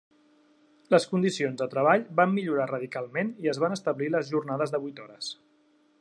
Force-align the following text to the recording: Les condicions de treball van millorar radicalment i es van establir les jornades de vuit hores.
Les 0.93 1.05
condicions 1.11 1.59
de 1.59 1.67
treball 1.73 2.07
van 2.21 2.33
millorar 2.37 2.67
radicalment 2.73 3.31
i 3.45 3.53
es 3.53 3.61
van 3.65 3.77
establir 3.79 4.09
les 4.17 4.33
jornades 4.35 4.75
de 4.77 4.85
vuit 4.87 5.03
hores. 5.05 5.33